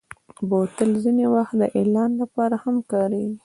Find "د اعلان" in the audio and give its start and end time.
1.61-2.11